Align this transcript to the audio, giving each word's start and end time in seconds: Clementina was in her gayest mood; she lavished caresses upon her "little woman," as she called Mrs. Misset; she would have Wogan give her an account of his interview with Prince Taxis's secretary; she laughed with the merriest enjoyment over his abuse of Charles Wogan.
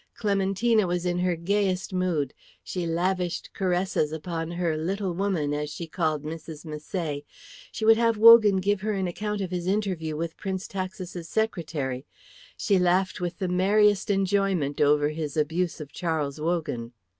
Clementina 0.15 0.87
was 0.87 1.05
in 1.05 1.19
her 1.19 1.35
gayest 1.35 1.93
mood; 1.93 2.33
she 2.63 2.87
lavished 2.87 3.53
caresses 3.53 4.11
upon 4.11 4.49
her 4.49 4.75
"little 4.75 5.13
woman," 5.13 5.53
as 5.53 5.69
she 5.69 5.85
called 5.85 6.23
Mrs. 6.23 6.65
Misset; 6.65 7.23
she 7.71 7.85
would 7.85 7.97
have 7.97 8.17
Wogan 8.17 8.57
give 8.57 8.81
her 8.81 8.93
an 8.93 9.05
account 9.07 9.41
of 9.41 9.51
his 9.51 9.67
interview 9.67 10.17
with 10.17 10.37
Prince 10.37 10.67
Taxis's 10.67 11.29
secretary; 11.29 12.07
she 12.57 12.79
laughed 12.79 13.21
with 13.21 13.37
the 13.37 13.47
merriest 13.47 14.09
enjoyment 14.09 14.81
over 14.81 15.09
his 15.09 15.37
abuse 15.37 15.79
of 15.79 15.91
Charles 15.91 16.41
Wogan. 16.41 16.93